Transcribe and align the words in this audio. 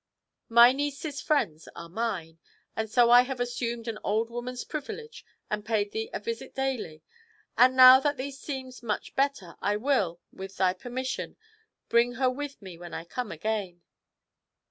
My 0.49 0.71
niece's 0.71 1.21
friends 1.21 1.69
are 1.75 1.87
mine, 1.87 2.39
and 2.75 2.89
so 2.89 3.11
I 3.11 3.21
have 3.21 3.39
assumed 3.39 3.87
an 3.87 3.99
old 4.03 4.31
woman's 4.31 4.63
privilege 4.63 5.23
and 5.47 5.63
paid 5.63 5.91
thee 5.91 6.09
a 6.11 6.19
visit 6.19 6.55
daily, 6.55 7.03
and 7.55 7.75
now 7.75 7.99
that 7.99 8.17
thee 8.17 8.31
seems 8.31 8.81
much 8.81 9.13
better 9.15 9.57
I 9.61 9.75
will, 9.75 10.19
with 10.33 10.57
thy 10.57 10.73
permission, 10.73 11.37
bring 11.87 12.13
her 12.13 12.31
with 12.31 12.59
me 12.63 12.79
when 12.79 12.95
I 12.95 13.03
come 13.05 13.31
again."' 13.31 13.83